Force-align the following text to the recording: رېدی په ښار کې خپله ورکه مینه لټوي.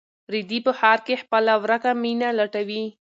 رېدی 0.33 0.59
په 0.65 0.71
ښار 0.79 0.99
کې 1.05 1.21
خپله 1.21 1.53
ورکه 1.63 1.89
مینه 2.01 2.29
لټوي. 2.39 2.83